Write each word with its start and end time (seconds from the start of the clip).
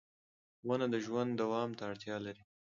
•ونه 0.67 0.87
د 0.93 0.95
ژوند 1.05 1.31
دوام 1.41 1.69
ته 1.77 1.83
اړتیا 1.91 2.15
لري. 2.25 2.43